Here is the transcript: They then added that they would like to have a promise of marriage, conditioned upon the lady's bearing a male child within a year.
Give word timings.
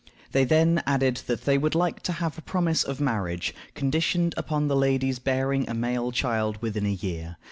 They 0.31 0.45
then 0.45 0.81
added 0.87 1.17
that 1.27 1.45
they 1.45 1.59
would 1.59 1.75
like 1.75 2.01
to 2.01 2.13
have 2.13 2.35
a 2.35 2.41
promise 2.41 2.83
of 2.83 2.99
marriage, 2.99 3.53
conditioned 3.75 4.33
upon 4.35 4.67
the 4.67 4.75
lady's 4.75 5.19
bearing 5.19 5.69
a 5.69 5.75
male 5.75 6.11
child 6.11 6.59
within 6.59 6.87
a 6.87 6.89
year. 6.89 7.37